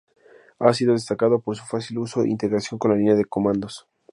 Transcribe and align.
Ha 0.57 0.73
sido 0.73 0.93
destacado 0.93 1.41
por 1.41 1.55
su 1.55 1.63
fácil 1.63 1.99
uso 1.99 2.23
e 2.23 2.27
integración 2.31 2.79
con 2.79 2.89
la 2.89 2.97
línea 2.97 3.13
de 3.13 3.25
comandos. 3.25 3.87